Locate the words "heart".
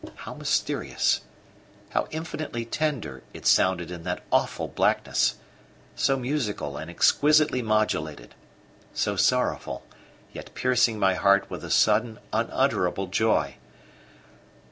11.13-11.51